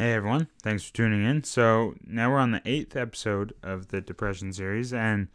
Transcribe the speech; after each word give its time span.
Hey 0.00 0.12
everyone, 0.12 0.46
thanks 0.62 0.84
for 0.84 0.94
tuning 0.94 1.24
in. 1.24 1.42
So 1.42 1.96
now 2.06 2.30
we're 2.30 2.38
on 2.38 2.52
the 2.52 2.62
eighth 2.64 2.94
episode 2.94 3.52
of 3.64 3.88
the 3.88 4.00
depression 4.00 4.52
series, 4.52 4.92
and 4.92 5.26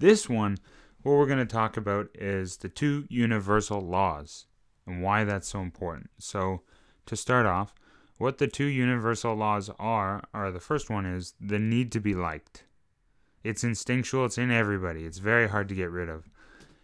this 0.00 0.28
one, 0.28 0.58
what 1.04 1.12
we're 1.12 1.28
going 1.28 1.38
to 1.38 1.46
talk 1.46 1.76
about 1.76 2.08
is 2.16 2.56
the 2.56 2.68
two 2.68 3.06
universal 3.08 3.80
laws 3.80 4.46
and 4.88 5.04
why 5.04 5.22
that's 5.22 5.46
so 5.46 5.60
important. 5.60 6.10
So 6.18 6.62
to 7.06 7.14
start 7.14 7.46
off, 7.46 7.72
what 8.16 8.38
the 8.38 8.48
two 8.48 8.64
universal 8.64 9.36
laws 9.36 9.70
are 9.78 10.24
are 10.34 10.50
the 10.50 10.58
first 10.58 10.90
one 10.90 11.06
is 11.06 11.34
the 11.40 11.60
need 11.60 11.92
to 11.92 12.00
be 12.00 12.16
liked. 12.16 12.64
It's 13.44 13.62
instinctual, 13.62 14.24
it's 14.24 14.36
in 14.36 14.50
everybody. 14.50 15.04
It's 15.04 15.18
very 15.18 15.48
hard 15.48 15.68
to 15.68 15.76
get 15.76 15.92
rid 15.92 16.08
of. 16.08 16.28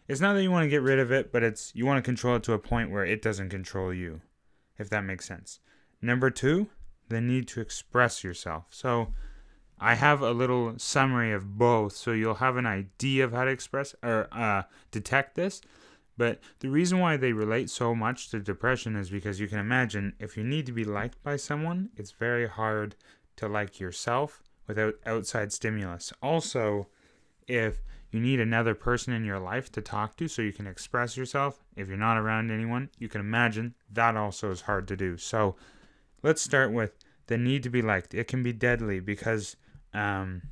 It's 0.06 0.20
not 0.20 0.34
that 0.34 0.42
you 0.44 0.52
want 0.52 0.62
to 0.62 0.70
get 0.70 0.82
rid 0.82 1.00
of 1.00 1.10
it, 1.10 1.32
but 1.32 1.42
it's 1.42 1.72
you 1.74 1.84
want 1.84 1.98
to 1.98 2.08
control 2.08 2.36
it 2.36 2.44
to 2.44 2.52
a 2.52 2.60
point 2.60 2.92
where 2.92 3.04
it 3.04 3.22
doesn't 3.22 3.48
control 3.48 3.92
you, 3.92 4.20
if 4.78 4.88
that 4.90 5.02
makes 5.02 5.26
sense. 5.26 5.58
Number 6.00 6.30
2, 6.30 6.68
the 7.14 7.20
need 7.20 7.48
to 7.48 7.60
express 7.60 8.24
yourself. 8.24 8.66
So 8.70 9.12
I 9.78 9.94
have 9.94 10.20
a 10.20 10.32
little 10.32 10.74
summary 10.78 11.32
of 11.32 11.58
both, 11.58 11.92
so 11.94 12.12
you'll 12.12 12.34
have 12.34 12.56
an 12.56 12.66
idea 12.66 13.24
of 13.24 13.32
how 13.32 13.44
to 13.44 13.50
express 13.50 13.94
or 14.02 14.28
uh, 14.32 14.62
detect 14.90 15.34
this. 15.34 15.60
But 16.16 16.40
the 16.60 16.70
reason 16.70 17.00
why 17.00 17.16
they 17.16 17.32
relate 17.32 17.70
so 17.70 17.94
much 17.94 18.30
to 18.30 18.38
depression 18.38 18.94
is 18.94 19.10
because 19.10 19.40
you 19.40 19.48
can 19.48 19.58
imagine 19.58 20.14
if 20.20 20.36
you 20.36 20.44
need 20.44 20.66
to 20.66 20.72
be 20.72 20.84
liked 20.84 21.22
by 21.22 21.36
someone, 21.36 21.90
it's 21.96 22.12
very 22.12 22.48
hard 22.48 22.94
to 23.36 23.48
like 23.48 23.80
yourself 23.80 24.42
without 24.68 24.94
outside 25.04 25.52
stimulus. 25.52 26.12
Also, 26.22 26.86
if 27.48 27.82
you 28.10 28.20
need 28.20 28.38
another 28.38 28.74
person 28.74 29.12
in 29.12 29.24
your 29.24 29.40
life 29.40 29.72
to 29.72 29.80
talk 29.80 30.16
to 30.16 30.28
so 30.28 30.40
you 30.40 30.52
can 30.52 30.68
express 30.68 31.16
yourself, 31.16 31.64
if 31.74 31.88
you're 31.88 31.96
not 31.96 32.16
around 32.16 32.52
anyone, 32.52 32.90
you 32.96 33.08
can 33.08 33.20
imagine 33.20 33.74
that 33.92 34.16
also 34.16 34.52
is 34.52 34.62
hard 34.62 34.86
to 34.88 34.96
do. 34.96 35.16
So, 35.16 35.56
let's 36.24 36.42
start 36.42 36.72
with 36.72 36.98
the 37.26 37.38
need 37.38 37.62
to 37.62 37.70
be 37.70 37.82
liked. 37.82 38.14
It 38.14 38.26
can 38.26 38.42
be 38.42 38.52
deadly 38.52 38.98
because 38.98 39.56
um, 39.92 40.42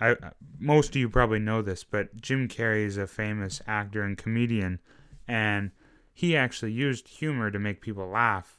I 0.00 0.14
most 0.58 0.90
of 0.90 0.96
you 0.96 1.08
probably 1.08 1.40
know 1.40 1.62
this, 1.62 1.82
but 1.82 2.20
Jim 2.20 2.46
Carrey 2.46 2.84
is 2.84 2.98
a 2.98 3.06
famous 3.08 3.60
actor 3.66 4.02
and 4.02 4.16
comedian, 4.16 4.78
and 5.26 5.72
he 6.12 6.36
actually 6.36 6.72
used 6.72 7.08
humor 7.08 7.50
to 7.50 7.58
make 7.58 7.80
people 7.80 8.06
laugh. 8.06 8.58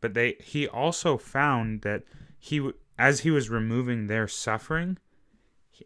But 0.00 0.14
they 0.14 0.36
he 0.42 0.66
also 0.66 1.18
found 1.18 1.82
that 1.82 2.04
he 2.38 2.70
as 2.98 3.20
he 3.20 3.30
was 3.30 3.50
removing 3.50 4.06
their 4.06 4.28
suffering 4.28 4.98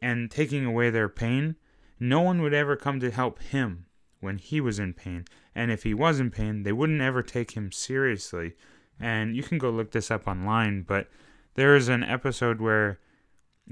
and 0.01 0.31
taking 0.31 0.65
away 0.65 0.91
their 0.91 1.09
pain, 1.09 1.57
no 1.99 2.21
one 2.21 2.41
would 2.43 2.55
ever 2.55 2.77
come 2.77 3.01
to 3.01 3.11
help 3.11 3.41
him 3.41 3.87
when 4.21 4.39
he 4.39 4.61
was 4.61 4.79
in 4.79 4.93
pain. 4.95 5.25
And 5.55 5.71
if 5.71 5.83
he 5.83 5.93
was 5.93 6.21
in 6.21 6.31
pain, 6.31 6.63
they 6.63 6.73
wouldn't 6.73 7.03
ever 7.03 7.23
take 7.23 7.53
him 7.53 7.73
seriously 7.73 8.55
and 9.01 9.37
you 9.37 9.43
can 9.43 9.59
go 9.59 9.71
look 9.71 9.93
this 9.93 10.11
up 10.11 10.27
online. 10.27 10.83
But 10.83 11.09
there 11.55 11.77
is 11.77 11.89
an 11.89 12.03
episode 12.03 12.61
where 12.61 12.99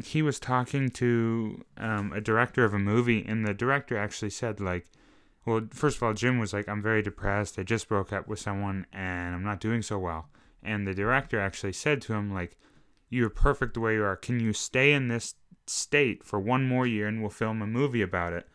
he 0.04 0.22
was 0.22 0.38
talking 0.38 0.88
to 0.90 1.64
um, 1.76 2.12
a 2.12 2.20
director 2.20 2.64
of 2.64 2.74
a 2.74 2.78
movie, 2.78 3.24
and 3.26 3.46
the 3.46 3.54
director 3.54 3.96
actually 3.96 4.30
said 4.30 4.60
like, 4.60 4.86
well, 5.46 5.62
first 5.70 5.96
of 5.96 6.02
all, 6.02 6.12
Jim 6.12 6.38
was 6.38 6.52
like, 6.52 6.68
I'm 6.68 6.82
very 6.82 7.02
depressed. 7.02 7.58
I 7.58 7.62
just 7.62 7.88
broke 7.88 8.12
up 8.12 8.28
with 8.28 8.38
someone, 8.38 8.86
and 8.92 9.34
I'm 9.34 9.42
not 9.42 9.60
doing 9.60 9.82
so 9.82 9.98
well. 9.98 10.28
And 10.62 10.86
the 10.86 10.94
director 10.94 11.41
actually 11.41 11.72
said 11.72 12.02
to 12.02 12.12
him 12.12 12.32
like, 12.32 12.58
You're 13.08 13.30
perfect 13.30 13.74
the 13.74 13.80
way 13.80 13.94
you 13.94 14.04
are. 14.04 14.16
Can 14.16 14.38
you 14.38 14.52
stay 14.52 14.92
in 14.92 15.08
this 15.08 15.34
state 15.66 16.22
for 16.22 16.38
one 16.38 16.64
more 16.68 16.86
year, 16.86 17.08
and 17.08 17.20
we'll 17.20 17.30
film 17.30 17.62
a 17.62 17.66
movie 17.66 18.02
about 18.02 18.34
it? 18.34 18.46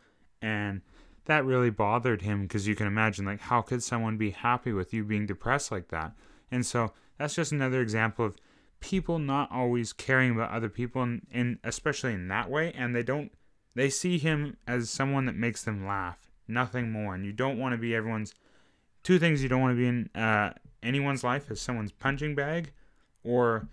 And 0.42 0.82
that 1.26 1.44
really 1.44 1.72
bothered 1.72 2.22
him 2.22 2.44
because 2.44 2.68
you 2.68 2.76
can 2.76 2.88
imagine 2.88 3.26
like 3.26 3.42
how 3.42 3.62
could 3.62 3.84
someone 3.84 4.18
be 4.18 4.32
happy 4.32 4.72
with 4.72 4.94
you 4.94 5.04
being 5.04 5.26
depressed 5.26 5.72
like 5.72 5.90
that 5.90 6.14
and 6.52 6.66
so 6.66 6.94
that's 7.18 7.36
just 7.36 7.52
another 7.52 7.82
example 7.82 8.26
of 8.26 8.38
people 8.80 9.18
not 9.20 9.52
always 9.52 9.94
caring 9.94 10.32
about 10.32 10.52
other 10.52 10.70
people 10.70 11.02
and, 11.02 11.58
especially 11.64 12.14
in 12.14 12.28
that 12.28 12.50
way. 12.50 12.72
And 12.74 12.96
they 12.96 13.04
don't 13.04 13.32
they 13.74 13.90
see 13.90 14.18
him 14.18 14.58
as 14.68 14.90
someone 14.90 15.26
that 15.26 15.36
makes 15.36 15.64
them 15.64 15.86
laugh 15.86 16.30
nothing 16.48 16.92
more. 16.92 17.16
And 17.16 17.26
you 17.26 17.34
don't 17.34 17.58
want 17.58 17.74
to 17.74 17.78
be 17.78 17.96
everyone's 17.96 18.34
two 19.04 19.20
things 19.20 19.44
you 19.44 19.50
don't 19.50 19.62
want 19.62 19.74
to 19.74 19.78
be 19.78 19.88
in 19.88 20.10
uh, 20.16 20.54
anyone's 20.82 21.24
life 21.24 21.52
is 21.52 21.60
someone's 21.60 21.92
punching 21.92 22.36
bag 22.36 22.72
or 23.24 23.68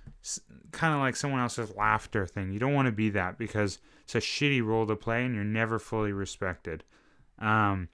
kind 0.72 0.94
of 0.94 1.00
like 1.00 1.14
someone 1.14 1.40
else's 1.40 1.74
laughter 1.76 2.26
thing. 2.26 2.52
You 2.52 2.58
don't 2.58 2.74
want 2.74 2.86
to 2.86 2.92
be 2.92 3.10
that 3.10 3.38
because 3.38 3.78
it's 4.04 4.14
a 4.14 4.18
shitty 4.18 4.64
role 4.64 4.86
to 4.86 4.96
play 4.96 5.24
and 5.24 5.34
you're 5.34 5.44
never 5.44 5.78
fully 5.78 6.12
respected. 6.12 6.84
Um, 7.38 7.88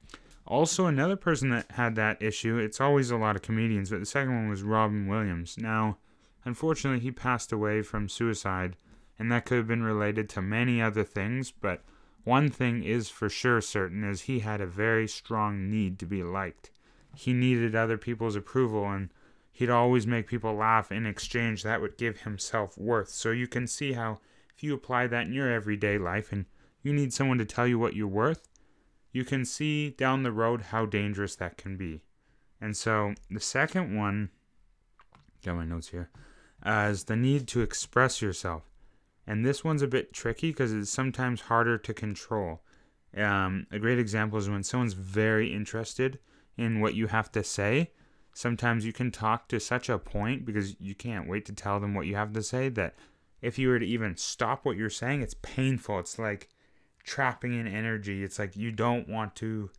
also, 0.48 0.86
another 0.86 1.16
person 1.16 1.50
that 1.50 1.70
had 1.72 1.94
that 1.96 2.22
issue, 2.22 2.56
it's 2.56 2.80
always 2.80 3.10
a 3.10 3.16
lot 3.16 3.36
of 3.36 3.42
comedians, 3.42 3.90
but 3.90 4.00
the 4.00 4.06
second 4.06 4.34
one 4.34 4.48
was 4.48 4.62
Robin 4.62 5.06
Williams. 5.06 5.56
Now, 5.58 5.98
unfortunately, 6.44 7.00
he 7.00 7.10
passed 7.10 7.52
away 7.52 7.82
from 7.82 8.08
suicide, 8.08 8.76
and 9.18 9.30
that 9.30 9.44
could 9.44 9.58
have 9.58 9.68
been 9.68 9.82
related 9.82 10.28
to 10.30 10.42
many 10.42 10.80
other 10.82 11.04
things, 11.04 11.50
but 11.52 11.82
one 12.24 12.50
thing 12.50 12.82
is 12.82 13.08
for 13.08 13.28
sure 13.28 13.60
certain 13.60 14.04
is 14.04 14.22
he 14.22 14.40
had 14.40 14.60
a 14.60 14.66
very 14.66 15.08
strong 15.08 15.70
need 15.70 15.98
to 15.98 16.06
be 16.06 16.22
liked. 16.22 16.70
He 17.14 17.32
needed 17.32 17.74
other 17.74 17.96
people's 17.96 18.36
approval 18.36 18.84
and 18.84 19.08
he'd 19.50 19.70
always 19.70 20.06
make 20.06 20.26
people 20.26 20.54
laugh 20.54 20.92
in 20.92 21.06
exchange 21.06 21.62
that 21.62 21.80
would 21.80 21.96
give 21.96 22.18
him 22.18 22.38
self-worth. 22.38 23.08
So 23.08 23.30
you 23.30 23.48
can 23.48 23.66
see 23.66 23.94
how 23.94 24.18
if 24.54 24.62
you 24.62 24.74
apply 24.74 25.06
that 25.06 25.26
in 25.26 25.32
your 25.32 25.50
everyday 25.50 25.96
life 25.96 26.30
and 26.30 26.44
you 26.82 26.92
need 26.92 27.14
someone 27.14 27.38
to 27.38 27.44
tell 27.44 27.66
you 27.66 27.78
what 27.78 27.96
you're 27.96 28.06
worth, 28.06 28.46
you 29.12 29.24
can 29.24 29.44
see 29.44 29.90
down 29.90 30.22
the 30.22 30.32
road 30.32 30.62
how 30.62 30.86
dangerous 30.86 31.36
that 31.36 31.56
can 31.56 31.76
be. 31.76 32.02
And 32.60 32.76
so 32.76 33.14
the 33.30 33.40
second 33.40 33.96
one, 33.96 34.30
got 35.44 35.56
my 35.56 35.64
notes 35.64 35.88
here, 35.88 36.10
uh, 36.64 36.88
is 36.90 37.04
the 37.04 37.16
need 37.16 37.46
to 37.48 37.62
express 37.62 38.20
yourself. 38.20 38.64
And 39.26 39.44
this 39.44 39.62
one's 39.62 39.82
a 39.82 39.86
bit 39.86 40.12
tricky 40.12 40.50
because 40.50 40.72
it's 40.72 40.90
sometimes 40.90 41.42
harder 41.42 41.78
to 41.78 41.94
control. 41.94 42.62
Um, 43.16 43.66
a 43.70 43.78
great 43.78 43.98
example 43.98 44.38
is 44.38 44.48
when 44.48 44.62
someone's 44.62 44.94
very 44.94 45.52
interested 45.52 46.18
in 46.56 46.80
what 46.80 46.94
you 46.94 47.06
have 47.06 47.30
to 47.32 47.44
say. 47.44 47.92
Sometimes 48.32 48.84
you 48.84 48.92
can 48.92 49.10
talk 49.10 49.48
to 49.48 49.60
such 49.60 49.88
a 49.88 49.98
point 49.98 50.44
because 50.44 50.76
you 50.80 50.94
can't 50.94 51.28
wait 51.28 51.44
to 51.46 51.52
tell 51.52 51.80
them 51.80 51.94
what 51.94 52.06
you 52.06 52.16
have 52.16 52.32
to 52.32 52.42
say 52.42 52.68
that 52.70 52.94
if 53.40 53.58
you 53.58 53.68
were 53.68 53.78
to 53.78 53.86
even 53.86 54.16
stop 54.16 54.64
what 54.64 54.76
you're 54.76 54.90
saying, 54.90 55.22
it's 55.22 55.36
painful. 55.42 55.98
It's 55.98 56.18
like 56.18 56.48
trapping 57.08 57.58
in 57.58 57.66
energy. 57.66 58.22
It's 58.22 58.38
like 58.38 58.56
you 58.56 58.70
don't 58.70 59.08
want 59.08 59.34
to. 59.36 59.70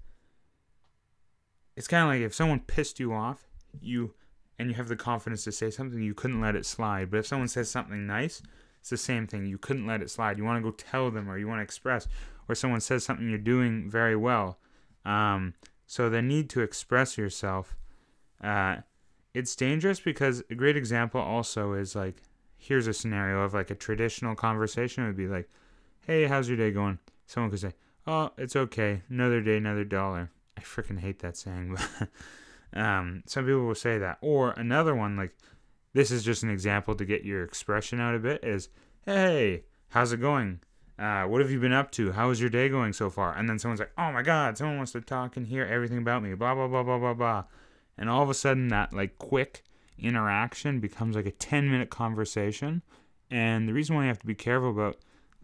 It's 1.78 1.88
kind 1.88 2.04
of 2.04 2.10
like 2.10 2.26
if 2.26 2.34
someone 2.34 2.60
pissed 2.60 3.00
you 3.00 3.14
off, 3.14 3.48
you 3.80 4.14
and 4.58 4.70
you 4.70 4.76
have 4.76 4.90
the 4.90 4.96
confidence 4.96 5.46
to 5.46 5.52
say 5.52 5.70
something, 5.70 6.02
you 6.02 6.14
couldn't 6.14 6.42
let 6.42 6.56
it 6.56 6.66
slide. 6.66 7.10
But 7.10 7.20
if 7.20 7.28
someone 7.28 7.48
says 7.48 7.70
something 7.70 8.06
nice, 8.06 8.42
it's 8.82 8.90
the 8.90 8.98
same 8.98 9.28
thing. 9.28 9.46
You 9.46 9.58
couldn't 9.58 9.88
let 9.88 10.02
it 10.02 10.10
slide. 10.10 10.38
You 10.38 10.44
want 10.44 10.64
to 10.64 10.70
go 10.70 10.76
tell 10.76 11.12
them, 11.12 11.30
or 11.30 11.38
you 11.38 11.48
want 11.48 11.60
to 11.60 11.64
express, 11.64 12.08
or 12.50 12.56
someone 12.56 12.82
says 12.82 13.06
something 13.06 13.30
you're 13.30 13.38
doing 13.38 13.90
very 13.90 14.18
well. 14.18 14.60
Um, 15.06 15.54
so 15.86 16.10
the 16.10 16.22
need 16.22 16.50
to 16.50 16.62
express 16.62 17.18
yourself, 17.18 17.78
uh, 18.44 18.78
it's 19.34 19.56
dangerous 19.56 20.00
because 20.00 20.44
a 20.50 20.56
great 20.56 20.76
example 20.76 21.22
also 21.22 21.74
is 21.74 21.96
like, 21.96 22.22
here's 22.58 22.88
a 22.88 22.94
scenario 22.94 23.42
of 23.42 23.54
like 23.54 23.72
a 23.72 23.76
traditional 23.76 24.36
conversation. 24.36 25.04
It 25.04 25.08
would 25.08 25.16
be 25.16 25.28
like, 25.28 25.50
hey, 26.06 26.26
how's 26.26 26.50
your 26.50 26.58
day 26.58 26.72
going? 26.72 27.00
Someone 27.30 27.52
could 27.52 27.60
say, 27.60 27.74
"Oh, 28.08 28.32
it's 28.38 28.56
okay. 28.56 29.04
Another 29.10 29.42
day, 29.42 29.58
another 29.58 29.84
dollar." 29.84 30.32
I 30.58 30.62
freaking 30.62 31.00
hate 31.00 31.20
that 31.20 31.38
saying, 31.38 31.76
but 31.76 32.10
um, 32.80 33.24
some 33.26 33.46
people 33.46 33.66
will 33.66 33.76
say 33.76 33.98
that. 34.00 34.18
Or 34.22 34.52
another 34.52 34.96
one, 34.96 35.16
like 35.16 35.38
this 35.94 36.12
is 36.12 36.24
just 36.24 36.44
an 36.44 36.50
example 36.50 36.96
to 36.96 37.06
get 37.06 37.24
your 37.24 37.44
expression 37.44 38.00
out 38.02 38.16
a 38.16 38.20
bit. 38.20 38.44
Is 38.44 38.70
hey, 39.06 39.64
how's 39.90 40.12
it 40.12 40.18
going? 40.18 40.60
Uh, 40.98 41.24
what 41.24 41.40
have 41.40 41.52
you 41.52 41.60
been 41.60 41.72
up 41.72 41.92
to? 41.92 42.12
How 42.12 42.30
is 42.30 42.42
your 42.42 42.50
day 42.50 42.68
going 42.68 42.92
so 42.92 43.10
far? 43.10 43.34
And 43.38 43.48
then 43.48 43.58
someone's 43.58 43.80
like, 43.80 43.94
oh 43.98 44.12
my 44.12 44.22
god, 44.22 44.58
someone 44.58 44.78
wants 44.78 44.92
to 44.92 45.02
talk 45.02 45.38
and 45.38 45.48
hear 45.48 45.66
everything 45.66 46.00
about 46.00 46.24
me. 46.24 46.34
Blah 46.34 46.56
blah 46.56 46.68
blah 46.68 46.84
blah 46.84 46.98
blah 46.98 47.14
blah. 47.14 47.44
And 47.98 48.10
all 48.10 48.24
of 48.24 48.30
a 48.30 48.34
sudden, 48.34 48.70
that 48.70 48.92
like 48.92 49.18
quick 49.18 49.64
interaction 49.98 50.80
becomes 50.80 51.16
like 51.16 51.26
a 51.26 51.32
10 51.32 51.70
minute 51.70 51.90
conversation. 51.90 52.82
And 53.32 53.68
the 53.68 53.74
reason 53.74 53.96
why 53.96 54.04
you 54.04 54.08
have 54.08 54.20
to 54.20 54.28
be 54.28 54.36
careful 54.36 54.72
about 54.72 54.98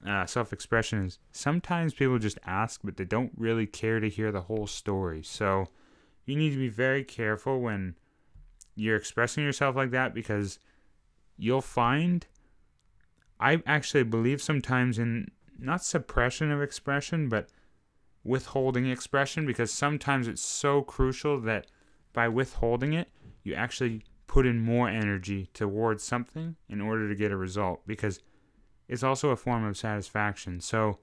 uh, 0.07 0.25
self 0.25 0.53
expression 0.53 1.05
is 1.05 1.19
sometimes 1.31 1.93
people 1.93 2.19
just 2.19 2.39
ask, 2.45 2.81
but 2.83 2.97
they 2.97 3.05
don't 3.05 3.31
really 3.35 3.65
care 3.65 3.99
to 3.99 4.09
hear 4.09 4.31
the 4.31 4.41
whole 4.41 4.67
story. 4.67 5.23
So 5.23 5.65
you 6.25 6.35
need 6.35 6.51
to 6.51 6.57
be 6.57 6.69
very 6.69 7.03
careful 7.03 7.61
when 7.61 7.95
you're 8.75 8.97
expressing 8.97 9.43
yourself 9.43 9.75
like 9.75 9.91
that 9.91 10.13
because 10.13 10.59
you'll 11.37 11.61
find. 11.61 12.25
I 13.39 13.61
actually 13.65 14.03
believe 14.03 14.41
sometimes 14.41 14.97
in 14.97 15.29
not 15.59 15.83
suppression 15.83 16.51
of 16.51 16.61
expression, 16.61 17.27
but 17.27 17.49
withholding 18.23 18.89
expression 18.89 19.45
because 19.45 19.71
sometimes 19.71 20.27
it's 20.27 20.41
so 20.41 20.81
crucial 20.81 21.39
that 21.41 21.67
by 22.13 22.27
withholding 22.27 22.93
it, 22.93 23.09
you 23.43 23.53
actually 23.53 24.03
put 24.27 24.45
in 24.45 24.59
more 24.59 24.89
energy 24.89 25.49
towards 25.53 26.03
something 26.03 26.55
in 26.67 26.81
order 26.81 27.07
to 27.07 27.15
get 27.15 27.31
a 27.31 27.37
result 27.37 27.81
because 27.85 28.19
is 28.87 29.03
also 29.03 29.29
a 29.29 29.35
form 29.35 29.63
of 29.65 29.77
satisfaction. 29.77 30.61
So, 30.61 30.99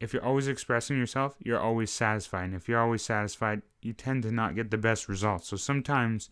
if 0.00 0.12
you're 0.12 0.24
always 0.24 0.48
expressing 0.48 0.98
yourself, 0.98 1.36
you're 1.38 1.60
always 1.60 1.92
satisfied. 1.92 2.46
And 2.46 2.54
if 2.54 2.68
you're 2.68 2.80
always 2.80 3.02
satisfied, 3.02 3.62
you 3.80 3.92
tend 3.92 4.24
to 4.24 4.32
not 4.32 4.56
get 4.56 4.72
the 4.72 4.78
best 4.78 5.08
results. 5.08 5.48
So, 5.48 5.56
sometimes 5.56 6.30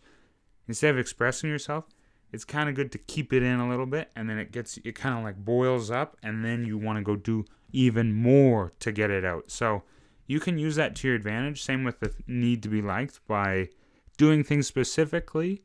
instead 0.67 0.91
of 0.91 0.99
expressing 0.99 1.49
yourself, 1.49 1.85
it's 2.31 2.45
kind 2.45 2.69
of 2.69 2.75
good 2.75 2.91
to 2.93 2.97
keep 2.97 3.33
it 3.33 3.43
in 3.43 3.59
a 3.59 3.69
little 3.69 3.85
bit 3.85 4.09
and 4.15 4.29
then 4.29 4.37
it 4.37 4.51
gets 4.51 4.77
it 4.85 4.95
kind 4.95 5.17
of 5.17 5.23
like 5.23 5.43
boils 5.43 5.91
up 5.91 6.15
and 6.23 6.45
then 6.45 6.65
you 6.65 6.77
want 6.77 6.97
to 6.97 7.03
go 7.03 7.15
do 7.15 7.45
even 7.73 8.13
more 8.13 8.73
to 8.79 8.91
get 8.91 9.09
it 9.09 9.25
out. 9.25 9.51
So 9.51 9.83
you 10.27 10.39
can 10.39 10.57
use 10.57 10.75
that 10.75 10.95
to 10.97 11.07
your 11.07 11.15
advantage. 11.15 11.61
Same 11.61 11.83
with 11.83 11.99
the 11.99 12.13
need 12.27 12.63
to 12.63 12.69
be 12.69 12.81
liked 12.81 13.19
by 13.27 13.69
doing 14.17 14.43
things 14.43 14.67
specifically 14.67 15.63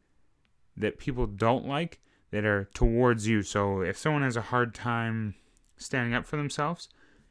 that 0.76 0.98
people 0.98 1.26
don't 1.26 1.66
like 1.66 2.00
that 2.30 2.44
are 2.44 2.68
towards 2.74 3.26
you. 3.26 3.42
So 3.42 3.80
if 3.80 3.96
someone 3.96 4.22
has 4.22 4.36
a 4.36 4.42
hard 4.42 4.74
time 4.74 5.34
standing 5.76 6.14
up 6.14 6.26
for 6.26 6.36
themselves 6.36 6.88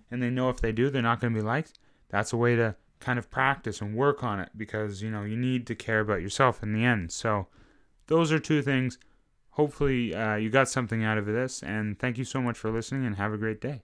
and 0.09 0.21
they 0.21 0.29
know 0.29 0.49
if 0.49 0.61
they 0.61 0.71
do, 0.71 0.89
they're 0.89 1.01
not 1.01 1.19
going 1.19 1.33
to 1.33 1.39
be 1.39 1.45
liked, 1.45 1.77
that's 2.09 2.33
a 2.33 2.37
way 2.37 2.55
to 2.55 2.75
kind 2.99 3.19
of 3.19 3.29
practice 3.29 3.81
and 3.81 3.95
work 3.95 4.23
on 4.23 4.39
it 4.39 4.49
because, 4.55 5.01
you 5.01 5.11
know, 5.11 5.23
you 5.23 5.37
need 5.37 5.67
to 5.67 5.75
care 5.75 5.99
about 5.99 6.21
yourself 6.21 6.63
in 6.63 6.73
the 6.73 6.83
end. 6.83 7.11
So 7.11 7.47
those 8.07 8.31
are 8.31 8.39
two 8.39 8.61
things. 8.61 8.97
Hopefully, 9.51 10.13
uh, 10.13 10.35
you 10.35 10.49
got 10.49 10.67
something 10.67 11.03
out 11.03 11.17
of 11.17 11.25
this, 11.25 11.63
and 11.63 11.97
thank 11.97 12.17
you 12.17 12.25
so 12.25 12.41
much 12.41 12.57
for 12.57 12.69
listening, 12.69 13.05
and 13.05 13.15
have 13.15 13.31
a 13.31 13.37
great 13.37 13.61
day. 13.61 13.83